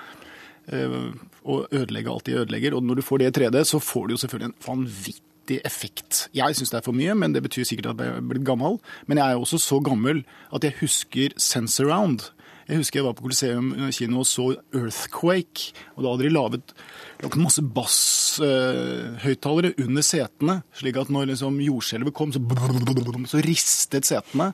Eh, 0.71 0.97
å 1.43 1.59
ødelegge 1.75 2.11
alt 2.11 2.27
de 2.29 2.37
ødelegger. 2.39 2.75
Og 2.77 2.83
når 2.87 2.99
du 2.99 3.05
får 3.05 3.21
det 3.21 3.31
i 3.31 3.35
3D, 3.39 3.63
så 3.67 3.79
får 3.83 4.07
du 4.07 4.15
jo 4.15 4.21
selvfølgelig 4.21 4.51
en 4.51 4.59
vanvittig 4.67 5.59
effekt. 5.67 6.27
Jeg 6.35 6.55
syns 6.55 6.71
det 6.71 6.79
er 6.79 6.85
for 6.85 6.95
mye, 6.95 7.15
men 7.19 7.35
det 7.35 7.43
betyr 7.43 7.67
sikkert 7.67 7.91
at 7.93 8.03
jeg 8.03 8.15
er 8.19 8.29
blitt 8.29 8.47
gammel. 8.47 8.79
Men 9.07 9.19
jeg 9.19 9.33
er 9.33 9.41
også 9.41 9.59
så 9.59 9.81
gammel 9.83 10.23
at 10.55 10.63
jeg 10.63 10.77
husker 10.79 11.35
Sense 11.35 11.83
Around. 11.83 12.29
Jeg 12.67 12.79
husker 12.79 12.99
jeg 12.99 13.07
var 13.07 13.15
på 13.17 13.25
Coliseum 13.25 13.71
kino 13.91 14.21
og 14.21 14.27
så 14.29 14.45
Earthquake. 14.75 15.73
og 15.95 16.03
Da 16.03 16.09
hadde 16.13 16.23
de 16.23 16.31
laget, 16.31 16.73
laget 17.23 17.43
masse 17.43 17.63
basshøyttalere 17.75 19.73
uh, 19.73 19.81
under 19.83 20.03
setene, 20.05 20.55
slik 20.79 20.95
at 21.01 21.11
når 21.11 21.25
liksom 21.33 21.59
jordskjelvet 21.63 22.15
kom, 22.15 22.31
så, 22.31 22.39
så 23.33 23.43
ristet 23.43 24.07
setene. 24.07 24.53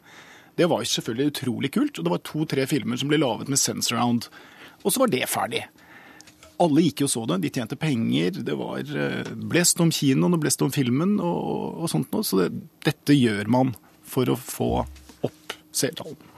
Det 0.58 0.68
var 0.70 0.84
selvfølgelig 0.84 1.32
utrolig 1.34 1.72
kult. 1.72 2.00
og 2.00 2.04
Det 2.06 2.12
var 2.16 2.26
to-tre 2.26 2.66
filmer 2.68 2.98
som 3.00 3.10
ble 3.12 3.22
laget 3.22 3.48
med 3.52 3.62
Sense 3.62 3.94
Around. 3.96 4.22
Og 4.84 4.92
så 4.92 5.00
var 5.04 5.14
det 5.14 5.30
ferdig. 5.30 5.64
Alle 6.60 6.84
gikk 6.84 7.06
jo 7.06 7.12
så 7.12 7.24
det. 7.30 7.38
De 7.46 7.52
tjente 7.54 7.78
penger. 7.80 8.42
Det 8.44 8.56
var 8.60 8.84
blest 9.54 9.80
om 9.80 9.92
kinoen 9.94 10.36
og 10.36 10.42
blest 10.44 10.62
om 10.66 10.74
filmen 10.76 11.16
og, 11.24 11.84
og 11.84 11.88
sånt 11.92 12.12
noe. 12.12 12.26
Så 12.28 12.42
det, 12.42 12.50
dette 12.84 13.16
gjør 13.16 13.48
man 13.54 13.72
for 14.04 14.34
å 14.34 14.36
få 14.40 14.72
opp 15.28 15.56
seertallene. 15.72 16.29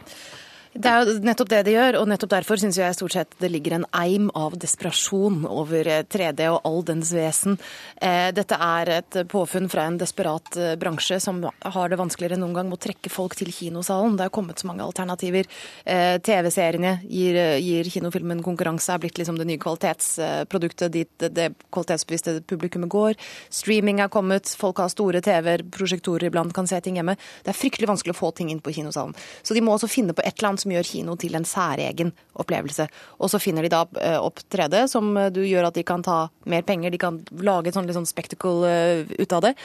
Det 0.71 0.87
er 0.87 1.03
jo 1.03 1.17
nettopp 1.19 1.49
det 1.51 1.57
de 1.67 1.73
gjør, 1.73 1.97
og 1.99 2.05
nettopp 2.07 2.29
derfor 2.31 2.59
syns 2.61 2.77
jeg 2.79 2.95
stort 2.95 3.11
sett 3.11 3.33
det 3.43 3.49
ligger 3.51 3.73
en 3.75 3.85
eim 3.91 4.29
av 4.39 4.53
desperasjon 4.55 5.41
over 5.43 5.83
3D 6.07 6.45
eh, 6.45 6.53
og 6.53 6.63
all 6.63 6.85
dens 6.87 7.09
vesen. 7.11 7.57
Eh, 7.99 8.29
dette 8.31 8.55
er 8.55 8.91
et 8.95 9.17
påfunn 9.27 9.67
fra 9.71 9.89
en 9.89 9.97
desperat 9.99 10.55
eh, 10.55 10.77
bransje 10.79 11.17
som 11.19 11.41
har 11.43 11.91
det 11.91 11.97
vanskeligere 11.99 12.37
enn 12.37 12.43
noen 12.45 12.55
gang 12.55 12.69
med 12.69 12.77
å 12.79 12.83
trekke 12.85 13.11
folk 13.11 13.35
til 13.35 13.51
kinosalen. 13.51 14.15
Det 14.15 14.29
er 14.29 14.31
kommet 14.31 14.63
så 14.63 14.69
mange 14.69 14.85
alternativer. 14.85 15.49
TV-seriene 15.83 16.93
gir, 17.03 17.35
gir, 17.59 17.89
kinofilmen 17.91 18.39
konkurranse, 18.45 18.93
er 18.93 19.03
blitt 19.03 19.19
liksom 19.19 19.35
det 19.39 19.49
nye 19.49 19.59
kvalitetsproduktet 19.59 20.93
dit 20.93 21.27
det 21.35 21.49
kvalitetsbevisste 21.73 22.37
publikummet 22.47 22.91
går. 22.93 23.19
Streaming 23.51 23.99
er 23.99 24.11
kommet, 24.13 24.53
folk 24.55 24.79
har 24.79 24.91
store 24.93 25.19
TV-er, 25.25 25.65
prosjektorer 25.75 26.29
iblant, 26.29 26.55
kan 26.55 26.69
se 26.69 26.79
ting 26.85 27.01
hjemme. 27.01 27.17
Det 27.43 27.51
er 27.51 27.59
fryktelig 27.59 27.91
vanskelig 27.91 28.15
å 28.15 28.21
få 28.21 28.31
ting 28.39 28.53
inn 28.53 28.63
på 28.63 28.73
kinosalen. 28.79 29.17
Så 29.43 29.57
de 29.57 29.65
må 29.65 29.75
også 29.75 29.91
finne 29.91 30.15
på 30.15 30.23
et 30.23 30.37
eller 30.37 30.53
annet 30.53 30.60
som 30.61 30.73
gjør 30.73 30.87
kino 30.87 31.17
til 31.19 31.35
en 31.37 31.47
særegen 31.47 32.13
opplevelse. 32.39 32.87
Og 33.19 33.31
så 33.33 33.41
finner 33.41 33.65
de 33.65 33.73
da 33.73 33.83
eh, 34.01 34.17
opp 34.19 34.41
3D, 34.53 34.85
som 34.91 35.11
eh, 35.17 35.31
du 35.33 35.41
gjør 35.45 35.69
at 35.69 35.77
de 35.77 35.85
kan 35.87 36.03
ta 36.05 36.23
mer 36.49 36.65
penger, 36.67 36.93
de 36.93 37.01
kan 37.01 37.19
lage 37.41 37.71
et 37.71 37.77
sånn, 37.77 37.89
sånn 37.91 38.09
spectacle 38.09 38.69
eh, 38.69 39.13
ut 39.19 39.37
av 39.37 39.45
det. 39.49 39.55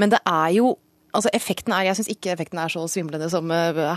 Men 0.00 0.14
det 0.14 0.22
er 0.28 0.56
jo 0.60 0.76
Altså 1.12 1.28
effekten 1.36 1.74
er, 1.76 1.82
Jeg 1.84 1.98
syns 1.98 2.08
ikke 2.08 2.30
effekten 2.32 2.56
er 2.56 2.70
så 2.72 2.86
svimlende 2.88 3.26
som 3.28 3.50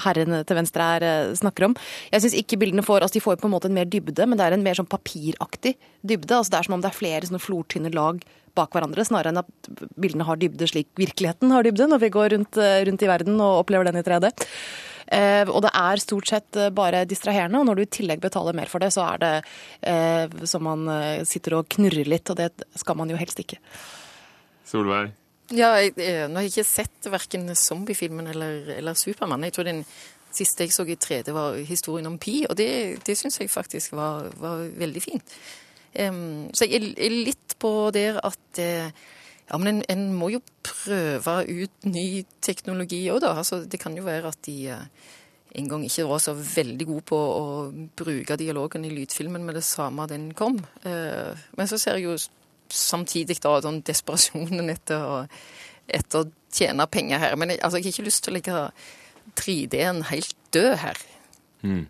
herren 0.03 0.33
til 0.43 0.57
venstre 0.57 0.83
her 0.83 1.29
snakker 1.39 1.69
om. 1.69 1.75
Jeg 2.11 2.25
synes 2.25 2.33
ikke 2.41 2.57
bildene 2.59 2.83
får 2.83 3.05
altså 3.05 3.15
De 3.15 3.21
får 3.23 3.37
på 3.39 3.47
en 3.47 3.53
måte 3.53 3.69
en 3.69 3.77
mer 3.77 3.87
dybde, 3.87 4.25
men 4.27 4.35
det 4.35 4.43
er 4.43 4.57
en 4.57 4.65
mer 4.65 4.75
sånn 4.75 4.89
papiraktig 4.91 5.77
dybde. 6.03 6.35
altså 6.35 6.51
Det 6.51 6.59
er 6.59 6.67
som 6.67 6.75
om 6.75 6.83
det 6.83 6.89
er 6.89 6.97
flere 6.97 7.29
sånne 7.29 7.39
flortynne 7.39 7.93
lag 7.95 8.19
bak 8.59 8.75
hverandre, 8.75 9.05
snarere 9.07 9.31
enn 9.31 9.39
at 9.39 9.69
bildene 9.95 10.27
har 10.27 10.41
dybde 10.43 10.67
slik 10.67 10.91
virkeligheten 10.99 11.55
har 11.55 11.63
dybde, 11.63 11.87
når 11.87 12.03
vi 12.03 12.11
går 12.17 12.35
rundt, 12.35 12.59
rundt 12.59 13.07
i 13.07 13.11
verden 13.13 13.39
og 13.39 13.61
opplever 13.63 13.87
den 13.87 14.01
i 14.01 14.03
3D. 14.03 14.33
Eh, 15.13 15.45
og 15.45 15.61
det 15.65 15.71
er 15.77 16.01
stort 16.01 16.29
sett 16.31 16.57
eh, 16.57 16.71
bare 16.73 17.03
distraherende, 17.09 17.59
og 17.59 17.67
når 17.69 17.77
du 17.77 17.83
i 17.83 17.91
tillegg 17.99 18.23
betaler 18.23 18.57
mer 18.57 18.71
for 18.71 18.81
det, 18.81 18.91
så 18.95 19.05
er 19.11 19.21
det 19.21 19.33
eh, 19.91 20.39
som 20.49 20.65
man 20.65 20.89
sitter 21.27 21.59
og 21.59 21.69
knurrer 21.75 22.09
litt, 22.09 22.31
og 22.33 22.39
det 22.39 22.49
skal 22.79 22.97
man 22.97 23.11
jo 23.13 23.19
helst 23.19 23.41
ikke. 23.43 23.59
Solveig? 24.65 25.13
Ja, 25.53 25.75
jeg, 25.77 25.93
nå 25.93 26.39
har 26.39 26.47
jeg 26.47 26.55
ikke 26.55 26.65
sett 26.65 27.07
verken 27.13 27.51
zombiefilmen 27.53 28.31
eller, 28.31 28.71
eller 28.79 28.97
Supermann. 28.97 29.45
Jeg 29.45 29.53
tror 29.53 29.67
den 29.67 29.83
siste 30.33 30.65
jeg 30.65 30.73
så 30.73 30.87
i 30.89 30.97
3D, 30.97 31.29
var 31.35 31.59
historien 31.67 32.09
om 32.09 32.17
Pi, 32.19 32.39
og 32.49 32.57
det, 32.57 32.69
det 33.05 33.17
syns 33.19 33.37
jeg 33.39 33.53
faktisk 33.53 33.93
var, 33.95 34.31
var 34.41 34.65
veldig 34.79 35.03
fint. 35.03 35.35
Um, 35.95 36.49
så 36.51 36.67
jeg 36.67 36.95
er 36.97 37.13
litt 37.13 37.55
på 37.61 37.71
der 37.95 38.17
at 38.25 38.59
uh, 38.59 39.05
ja, 39.49 39.59
men 39.61 39.69
en, 39.69 39.83
en, 39.93 40.07
må 40.17 40.31
jo 40.33 40.41
prøve 40.65 41.35
ut 41.45 41.87
ny 41.87 42.23
teknologi 42.43 43.03
òg, 43.13 43.21
da. 43.23 43.35
Altså, 43.37 43.61
det 43.69 43.79
kan 43.81 43.95
jo 43.97 44.05
være 44.07 44.31
at 44.33 44.39
de 44.47 44.55
eh, 44.73 45.11
en 45.55 45.69
gang 45.71 45.85
ikke 45.85 46.07
var 46.09 46.23
så 46.23 46.33
veldig 46.35 46.87
gode 46.89 47.05
på 47.11 47.19
å 47.19 47.45
bruke 47.97 48.37
dialogen 48.41 48.87
i 48.87 48.91
lydfilmen 48.91 49.45
med 49.45 49.59
det 49.59 49.63
samme 49.67 50.07
den 50.11 50.31
kom. 50.37 50.57
Eh, 50.83 51.45
men 51.55 51.69
så 51.69 51.79
ser 51.81 51.99
jeg 51.99 52.09
jo 52.09 52.17
samtidig 52.73 53.37
da 53.43 53.59
den 53.63 53.79
desperasjonen 53.85 54.73
etter 54.73 55.05
å, 55.05 55.19
etter 55.87 56.23
å 56.25 56.31
tjene 56.55 56.89
penger 56.91 57.21
her. 57.21 57.37
Men 57.39 57.53
jeg, 57.53 57.61
altså, 57.61 57.79
jeg 57.79 57.87
har 57.87 57.93
ikke 57.93 58.07
lyst 58.09 58.25
til 58.25 58.33
å 58.33 58.37
legge 58.39 58.65
3D-en 59.39 60.03
helt 60.09 60.35
død 60.55 60.71
her. 60.81 61.05
Mm. 61.65 61.85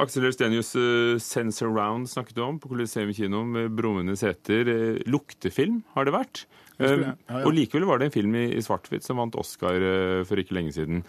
Aksel 0.00 0.26
Østenius, 0.30 0.72
uh, 0.78 1.18
Sense 1.22 1.64
Around 1.66 2.08
snakket 2.10 2.38
du 2.38 2.42
om 2.44 2.58
på 2.60 2.70
Coliseum 2.70 3.12
kino 3.16 3.42
med 3.48 3.74
brummende 3.76 4.16
seter. 4.18 4.68
Uh, 4.68 4.98
luktefilm 5.10 5.82
har 5.94 6.08
det 6.08 6.14
vært. 6.14 6.42
Uh, 6.80 6.86
ja, 6.88 7.12
ja. 7.12 7.42
Og 7.44 7.52
likevel 7.56 7.86
var 7.88 8.00
det 8.00 8.08
en 8.08 8.14
film 8.14 8.36
i, 8.40 8.46
i 8.56 8.64
svart-hvitt 8.64 9.04
som 9.06 9.20
vant 9.20 9.36
Oscar 9.40 9.84
for 10.28 10.40
ikke 10.40 10.56
lenge 10.56 10.72
siden. 10.76 11.04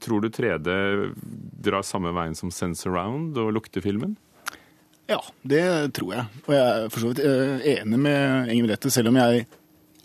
tror 0.00 0.24
du 0.24 0.30
3D 0.32 0.70
drar 1.66 1.84
samme 1.86 2.14
veien 2.16 2.36
som 2.38 2.52
Sense 2.54 2.88
Around 2.88 3.38
og 3.40 3.52
luktefilmen? 3.58 4.16
Ja, 5.10 5.18
det 5.42 5.64
tror 5.98 6.14
jeg. 6.14 6.42
Og 6.46 6.54
jeg 6.54 6.64
er 6.64 6.92
for 6.92 7.02
så 7.02 7.10
vidt 7.10 7.24
enig 7.74 7.98
med 7.98 8.52
Inger 8.52 8.68
Merete, 8.68 8.92
selv 8.94 9.10
om 9.10 9.18
jeg 9.18 9.44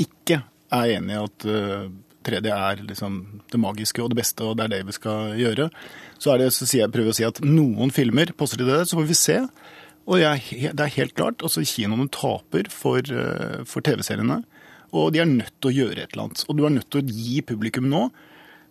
ikke 0.02 0.42
er 0.74 0.96
enig 0.98 1.16
i 1.16 1.22
at 1.22 1.48
tredje 2.26 2.56
er 2.56 2.82
liksom 2.84 3.20
det 3.52 3.62
magiske 3.62 4.04
og 4.04 4.12
det 4.12 4.20
beste, 4.20 4.44
og 4.46 4.58
det 4.58 4.66
er 4.66 4.74
det 4.76 4.82
vi 4.90 4.98
skal 4.98 5.36
gjøre. 5.40 5.70
Så, 6.18 6.34
er 6.34 6.44
det, 6.44 6.52
så 6.56 6.68
sier 6.68 6.86
jeg, 6.86 6.94
prøver 6.94 7.12
jeg 7.12 7.16
å 7.16 7.20
si 7.20 7.28
at 7.30 7.42
noen 7.46 7.94
filmer 7.96 8.34
passer 8.38 8.62
til 8.62 8.70
det, 8.72 8.82
så 8.90 9.00
får 9.00 9.10
vi 9.10 9.18
se. 9.20 9.40
Og 10.06 10.22
jeg, 10.22 10.72
det 10.78 10.86
er 10.86 10.98
helt 11.00 11.16
klart, 11.18 11.42
altså 11.46 11.66
kinoene 11.66 12.12
taper 12.14 12.70
for, 12.74 13.02
eh, 13.02 13.64
for 13.70 13.86
TV-seriene. 13.86 14.44
Og 14.96 15.12
de 15.14 15.22
er 15.22 15.30
nødt 15.30 15.54
til 15.60 15.72
å 15.72 15.76
gjøre 15.80 16.04
et 16.04 16.14
eller 16.14 16.28
annet. 16.28 16.46
Og 16.48 16.58
du 16.58 16.66
er 16.66 16.76
nødt 16.76 16.90
til 16.94 17.02
å 17.02 17.10
gi 17.10 17.42
publikum 17.46 17.90
nå 17.92 18.08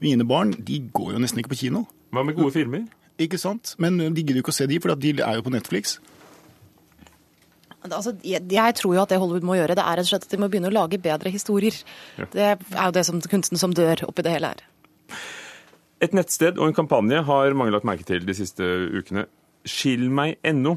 Mine 0.02 0.24
barn 0.26 0.50
de 0.58 0.80
går 0.92 1.14
jo 1.14 1.20
nesten 1.22 1.38
ikke 1.40 1.52
på 1.52 1.60
kino. 1.62 1.84
Hva 2.12 2.24
med 2.26 2.34
gode 2.36 2.52
filmer? 2.52 2.82
Ikke 3.22 3.38
sant? 3.40 3.76
Men 3.80 3.94
de 4.02 4.10
gidder 4.10 4.40
jo 4.40 4.42
ikke 4.42 4.52
å 4.52 4.56
se 4.56 4.66
de, 4.68 4.80
for 4.82 4.92
de 5.00 5.12
er 5.14 5.38
jo 5.38 5.44
på 5.46 5.52
Netflix. 5.54 5.94
Altså, 7.84 8.14
jeg, 8.24 8.74
tror 8.78 8.94
jo 8.96 9.02
at 9.02 9.12
det 9.12 9.20
Hollywood 9.20 9.44
må 9.44 9.58
gjøre, 9.58 9.76
det 9.76 9.84
er 9.84 9.98
rett 9.98 10.06
og 10.06 10.12
slett 10.14 10.24
at 10.24 10.32
de 10.32 10.40
må 10.40 10.48
begynne 10.48 10.70
å 10.70 10.74
lage 10.74 11.00
bedre 11.02 11.32
historier. 11.32 11.76
Ja. 12.16 12.28
Det 12.32 12.46
er 12.48 12.86
jo 12.88 12.94
det 12.96 13.04
som 13.04 13.20
kunsten 13.20 13.60
som 13.60 13.74
dør 13.76 14.06
oppi 14.08 14.24
det 14.24 14.32
hele 14.32 14.54
her. 14.54 14.62
Et 16.04 16.14
nettsted 16.16 16.58
og 16.58 16.68
en 16.68 16.76
kampanje 16.76 17.20
har 17.28 17.56
mange 17.56 17.74
lagt 17.74 17.88
merke 17.88 18.06
til 18.08 18.24
de 18.26 18.36
siste 18.36 18.64
ukene. 18.64 19.26
Skil 19.64 20.10
meg 20.12 20.36
ennå. 20.44 20.76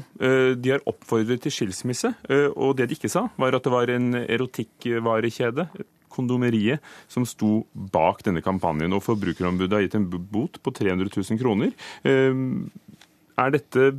de 0.56 0.70
har 0.72 0.84
oppfordret 0.88 1.42
til 1.44 1.52
skilsmisse, 1.52 2.14
eh, 2.28 2.48
og 2.56 2.78
det 2.78 2.88
de 2.88 2.96
ikke 2.96 3.10
sa, 3.12 3.26
var 3.36 3.56
at 3.56 3.64
det 3.64 3.72
var 3.72 3.90
en 3.92 4.14
erotikkvarekjede, 4.24 5.68
Kondomeriet, 6.08 6.80
som 7.06 7.26
sto 7.28 7.66
bak 7.72 8.24
denne 8.26 8.40
kampanjen. 8.42 8.94
Og 8.96 9.04
Forbrukerombudet 9.04 9.76
har 9.76 9.84
gitt 9.84 9.98
en 9.98 10.08
bot 10.08 10.56
på 10.64 10.72
300 10.74 11.12
000 11.14 11.38
kroner. 11.38 11.76
Eh, 12.02 12.32
er 13.38 13.54
dette 13.54 13.92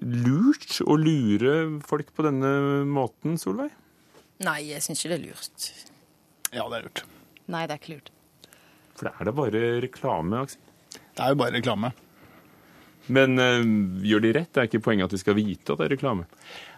lurt 0.00 0.80
å 0.84 0.96
lure 0.98 1.54
folk 1.86 2.12
på 2.16 2.26
denne 2.26 2.50
måten, 2.88 3.38
Solveig? 3.40 3.72
Nei, 4.44 4.60
jeg 4.70 4.84
syns 4.84 5.02
ikke 5.02 5.12
det 5.12 5.18
er 5.18 5.26
lurt. 5.28 5.70
Ja, 6.50 6.64
det 6.70 6.78
er 6.78 6.86
lurt. 6.86 7.02
Nei, 7.50 7.64
det 7.66 7.76
er 7.76 7.82
ikke 7.82 7.96
lurt. 7.96 8.12
For 8.96 9.08
det 9.08 9.12
er 9.16 9.28
da 9.28 9.34
bare 9.36 9.64
reklame, 9.84 10.44
Aksel? 10.44 10.62
Det 10.90 11.24
er 11.24 11.34
jo 11.34 11.40
bare 11.40 11.56
reklame. 11.56 11.92
Men 13.10 13.38
øh, 13.42 13.70
gjør 14.06 14.22
de 14.24 14.32
rett? 14.36 14.50
Det 14.54 14.62
er 14.62 14.68
ikke 14.68 14.82
poenget 14.84 15.08
at 15.08 15.14
de 15.14 15.20
skal 15.20 15.36
vite 15.38 15.72
at 15.72 15.80
det 15.80 15.88
er 15.88 15.94
reklame? 15.96 16.26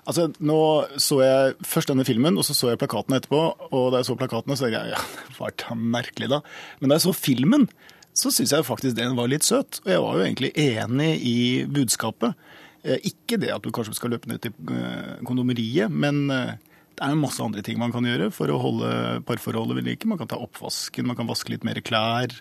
Altså, 0.08 0.28
Nå 0.42 0.58
så 1.02 1.20
jeg 1.22 1.56
først 1.66 1.92
denne 1.92 2.06
filmen, 2.08 2.38
og 2.38 2.46
så 2.46 2.56
så 2.56 2.72
jeg 2.72 2.80
plakatene 2.80 3.20
etterpå. 3.20 3.42
Og 3.70 3.90
da 3.92 4.00
jeg 4.00 4.08
så 4.10 4.18
plakatene, 4.18 4.56
så 4.58 4.66
tenkte 4.66 4.80
jeg 4.80 4.94
ja, 4.96 5.02
det 5.28 5.38
var 5.38 5.56
da 5.64 5.76
merkelig, 5.78 6.30
da. 6.32 6.40
Men 6.80 6.90
da 6.90 6.98
jeg 6.98 7.06
så 7.06 7.16
filmen, 7.16 7.68
så 8.16 8.32
syns 8.34 8.52
jeg 8.52 8.68
faktisk 8.68 8.96
den 8.98 9.16
var 9.18 9.30
litt 9.30 9.46
søt. 9.46 9.82
Og 9.84 9.92
jeg 9.92 10.04
var 10.04 10.18
jo 10.18 10.26
egentlig 10.26 10.52
enig 10.58 11.12
i 11.28 11.38
budskapet. 11.70 12.38
Eh, 12.82 12.98
ikke 13.12 13.38
det 13.42 13.52
at 13.54 13.64
du 13.64 13.70
kanskje 13.74 13.96
skal 13.98 14.14
løpe 14.14 14.30
ned 14.30 14.42
til 14.42 14.74
eh, 14.74 15.22
kondomeriet, 15.28 15.92
men 15.92 16.26
det 16.28 17.06
er 17.06 17.16
masse 17.18 17.42
andre 17.42 17.62
ting 17.64 17.80
man 17.80 17.94
kan 17.94 18.06
gjøre 18.06 18.30
for 18.34 18.52
å 18.52 18.60
holde 18.60 19.22
parforholdet 19.28 19.80
ved 19.80 19.88
like. 19.88 20.08
Man 20.08 20.20
kan 20.20 20.30
ta 20.30 20.40
oppvasken, 20.42 21.08
man 21.08 21.18
kan 21.18 21.30
vaske 21.30 21.54
litt 21.54 21.66
mer 21.66 21.80
klær 21.84 22.34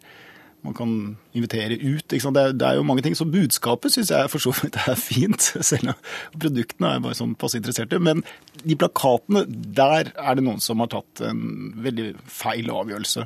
man 0.61 0.75
kan 0.77 0.91
invitere 1.33 1.77
ut. 1.81 2.05
Det 2.09 2.21
er, 2.21 2.53
det, 2.53 2.65
er, 2.67 2.75
jo 2.77 2.85
mange 2.85 3.01
ting. 3.01 3.15
Så 3.17 3.25
budskapet 3.25 3.93
syns 3.93 4.11
jeg 4.13 4.29
for 4.31 4.43
så 4.43 4.53
vidt 4.59 4.77
er 4.81 4.97
fint. 4.99 5.41
Selv 5.69 5.93
om 5.93 6.09
produktene 6.37 6.95
er 6.95 7.05
bare 7.05 7.17
sånn 7.17 7.35
passe 7.39 7.59
interesserte. 7.59 7.99
Men 8.01 8.23
de 8.61 8.77
plakatene, 8.77 9.45
der 9.49 10.13
er 10.13 10.37
det 10.37 10.45
noen 10.45 10.61
som 10.63 10.83
har 10.83 10.91
tatt 10.93 11.23
en 11.25 11.73
veldig 11.81 12.13
feil 12.29 12.69
avgjørelse. 12.73 13.25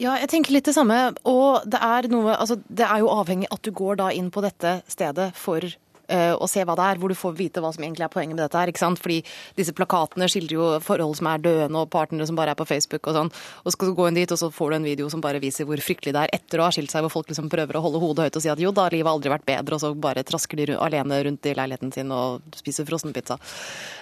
Ja, 0.00 0.16
jeg 0.20 0.30
tenker 0.32 0.54
litt 0.54 0.68
det 0.68 0.76
samme. 0.76 0.98
Og 1.28 1.64
det 1.68 1.80
er, 1.82 2.08
noe, 2.12 2.34
altså, 2.36 2.58
det 2.68 2.86
er 2.86 3.02
jo 3.02 3.12
avhengig 3.12 3.50
at 3.52 3.62
du 3.66 3.72
går 3.76 4.00
da 4.02 4.10
inn 4.14 4.30
på 4.34 4.44
dette 4.44 4.80
stedet 4.90 5.32
for 5.38 5.66
og 6.10 6.48
se 6.50 6.64
hva 6.66 6.74
det 6.76 6.86
er, 6.86 6.98
hvor 7.00 7.12
du 7.12 7.16
får 7.16 7.36
vite 7.38 7.62
hva 7.62 7.70
som 7.74 7.84
egentlig 7.84 8.04
er 8.06 8.12
poenget 8.12 8.36
med 8.36 8.42
dette 8.44 8.58
her. 8.58 8.70
ikke 8.70 8.82
sant? 8.82 9.00
Fordi 9.00 9.20
disse 9.58 9.74
plakatene 9.76 10.28
skildrer 10.30 10.56
jo 10.56 10.68
forhold 10.84 11.16
som 11.18 11.28
er 11.30 11.42
døende, 11.44 11.82
og 11.82 11.90
partnere 11.92 12.26
som 12.28 12.36
bare 12.38 12.52
er 12.54 12.58
på 12.58 12.66
Facebook 12.68 13.06
og 13.08 13.16
sånn. 13.16 13.32
Og 13.62 13.70
så 13.70 13.76
skal 13.76 13.92
du 13.92 13.96
gå 13.96 14.08
inn 14.08 14.18
dit, 14.18 14.34
og 14.34 14.40
så 14.40 14.50
får 14.52 14.72
du 14.72 14.78
en 14.78 14.88
video 14.90 15.08
som 15.12 15.22
bare 15.24 15.40
viser 15.42 15.68
hvor 15.68 15.80
fryktelig 15.82 16.14
det 16.16 16.24
er 16.26 16.34
etter 16.36 16.60
å 16.60 16.68
ha 16.68 16.74
skilt 16.74 16.92
seg, 16.92 17.04
hvor 17.06 17.14
folk 17.14 17.32
liksom 17.32 17.50
prøver 17.52 17.78
å 17.78 17.84
holde 17.84 18.02
hodet 18.02 18.28
høyt 18.28 18.38
og 18.40 18.44
si 18.44 18.52
at 18.52 18.62
jo 18.62 18.74
da, 18.74 18.88
livet 18.92 19.08
har 19.08 19.16
aldri 19.16 19.32
vært 19.32 19.48
bedre, 19.48 19.76
og 19.78 19.82
så 19.84 19.92
bare 19.94 20.24
trasker 20.26 20.60
de 20.60 20.76
alene 20.76 21.20
rundt 21.28 21.48
i 21.48 21.54
leiligheten 21.56 21.92
sin 21.94 22.12
og 22.14 22.42
spiser 22.58 22.88
frossenpizza. 22.88 23.38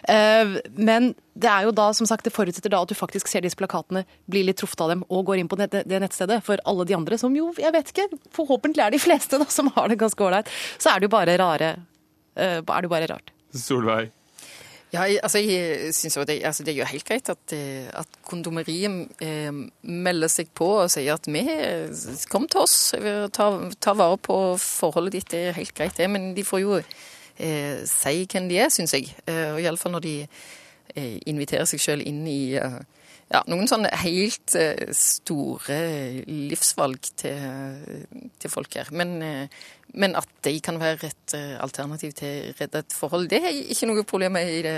Eh, 0.09 0.57
men 0.77 1.13
det 1.41 1.51
er 1.51 1.69
jo 1.69 1.75
da, 1.77 1.91
som 1.97 2.09
sagt, 2.09 2.27
det 2.27 2.35
forutsetter 2.35 2.73
da 2.73 2.83
at 2.83 2.91
du 2.91 2.97
faktisk 2.99 3.31
ser 3.31 3.45
disse 3.45 3.59
plakatene, 3.59 4.05
blir 4.31 4.45
litt 4.49 4.61
truffet 4.61 4.83
av 4.85 4.93
dem 4.93 5.05
og 5.09 5.25
går 5.31 5.41
inn 5.41 5.51
på 5.51 5.59
det 5.61 5.87
nettstedet. 5.89 6.41
For 6.45 6.61
alle 6.69 6.87
de 6.89 6.97
andre, 6.97 7.21
som 7.21 7.35
jo, 7.37 7.53
jeg 7.61 7.73
vet 7.77 7.95
ikke, 7.95 8.09
forhåpentlig 8.37 8.85
er 8.85 8.95
de 8.95 9.03
fleste 9.03 9.41
da, 9.41 9.49
som 9.49 9.71
har 9.77 9.89
det 9.93 10.01
ganske 10.01 10.27
ålreit, 10.27 10.51
så 10.81 10.93
er 10.93 11.01
det 11.01 11.09
jo 11.09 11.17
bare 11.17 11.39
rare 11.41 11.71
Eh, 11.71 11.87
er 12.37 12.63
det 12.65 12.91
bare 12.91 13.11
rart. 13.11 13.33
Solveig? 13.55 14.11
Ja, 14.91 15.05
altså, 15.23 15.39
jeg 15.39 15.95
synes 15.95 16.17
jo 16.17 16.25
det, 16.27 16.41
altså, 16.45 16.65
det 16.67 16.73
er 16.73 16.81
jo 16.81 16.89
helt 16.91 17.07
greit 17.07 17.29
at, 17.31 17.53
eh, 17.55 17.87
at 17.95 18.17
kondomeriet 18.27 19.23
eh, 19.23 19.53
melder 19.87 20.31
seg 20.33 20.51
på 20.55 20.67
og 20.81 20.91
sier 20.91 21.15
at 21.15 21.29
vi 21.31 21.45
kom 22.31 22.49
til 22.51 22.65
oss, 22.65 22.79
ta, 23.31 23.47
ta 23.79 23.95
vare 23.95 24.19
på 24.19 24.39
forholdet 24.59 25.15
ditt, 25.15 25.31
det 25.31 25.45
er 25.47 25.59
helt 25.61 25.75
greit 25.79 25.95
det. 25.99 26.11
Men 26.11 26.33
de 26.35 26.43
får 26.47 26.63
jo 26.65 26.81
eh, 26.81 27.85
si 27.87 28.25
hvem 28.27 28.51
de 28.51 28.59
er, 28.59 28.73
syns 28.75 28.97
jeg. 28.97 29.13
Eh, 29.31 29.53
og 29.55 29.61
Iallfall 29.63 29.95
når 29.95 30.05
de 30.09 30.17
eh, 30.25 31.21
inviterer 31.31 31.71
seg 31.71 31.83
sjøl 31.83 32.03
inn 32.03 32.25
i 32.27 32.57
eh, 32.59 32.81
ja, 33.31 33.43
noen 33.51 33.69
sånne 33.71 33.91
helt 34.03 34.57
uh, 34.59 34.89
store 34.97 35.81
livsvalg 36.27 37.13
til, 37.21 38.09
til 38.43 38.53
folk 38.53 38.75
her. 38.79 38.91
Men, 38.95 39.15
uh, 39.23 39.69
men, 39.95 40.17
at 40.19 40.29
de 40.47 40.57
kan 40.63 40.81
være 40.81 41.11
et 41.11 41.37
alternativ 41.63 42.13
til 42.19 42.55
et 42.55 42.95
forhold, 42.95 43.29
det 43.31 43.43
er 43.43 43.55
ikke 43.75 43.89
noe 43.91 44.07
problem 44.07 44.37
med 44.39 44.51
i 44.59 44.61
det, 44.67 44.77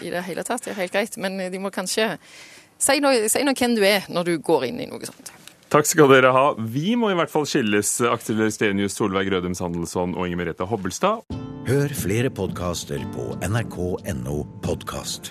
i 0.00 0.12
det 0.12 0.24
hele 0.26 0.44
tatt. 0.44 0.64
Det 0.64 0.74
er 0.74 0.82
helt 0.82 0.96
greit. 0.96 1.16
Men 1.20 1.38
de 1.52 1.60
må 1.62 1.72
kanskje 1.72 2.14
si 2.80 2.98
noe, 3.00 3.28
si 3.28 3.44
noe 3.44 3.56
hvem 3.56 3.76
du 3.78 3.86
er 3.86 4.08
når 4.12 4.28
du 4.28 4.34
går 4.44 4.68
inn 4.70 4.82
i 4.84 4.88
noe 4.90 5.08
sånt. 5.08 5.32
Takk 5.70 5.86
skal 5.86 6.10
dere 6.10 6.32
ha. 6.34 6.46
Vi 6.58 6.96
må 6.98 7.12
i 7.12 7.18
hvert 7.18 7.30
fall 7.30 7.46
skilles, 7.46 7.92
Aksel 8.10 8.42
Stenius, 8.50 8.96
Solveig 8.98 9.30
Rødem 9.30 9.54
Sandelsson 9.54 10.16
og 10.16 10.26
Inger 10.26 10.42
Merete 10.42 10.66
Hobbelstad. 10.66 11.22
Hør 11.70 11.94
flere 11.94 12.34
podkaster 12.34 13.04
på 13.14 13.30
nrk.no 13.46 14.42
podkast. 14.66 15.30